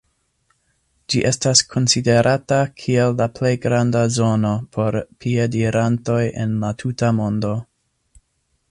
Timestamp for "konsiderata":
1.73-2.59